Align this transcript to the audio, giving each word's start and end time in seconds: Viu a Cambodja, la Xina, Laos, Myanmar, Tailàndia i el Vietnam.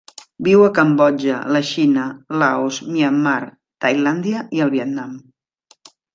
Viu 0.45 0.61
a 0.67 0.69
Cambodja, 0.77 1.35
la 1.55 1.61
Xina, 1.71 2.05
Laos, 2.45 2.81
Myanmar, 2.95 3.37
Tailàndia 3.87 4.43
i 4.59 4.65
el 4.69 4.75
Vietnam. 4.79 5.15